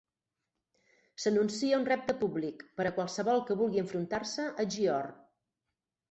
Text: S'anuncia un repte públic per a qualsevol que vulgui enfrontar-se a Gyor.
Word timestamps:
S'anuncia 1.25 1.81
un 1.81 1.83
repte 1.89 2.15
públic 2.23 2.63
per 2.79 2.85
a 2.89 2.91
qualsevol 2.95 3.43
que 3.49 3.57
vulgui 3.59 3.81
enfrontar-se 3.83 4.47
a 4.63 4.65
Gyor. 4.77 5.11